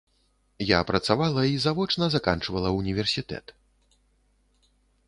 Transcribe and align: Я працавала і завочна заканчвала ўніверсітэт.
Я 0.67 0.79
працавала 0.91 1.43
і 1.49 1.61
завочна 1.65 2.05
заканчвала 2.17 2.69
ўніверсітэт. 2.79 3.57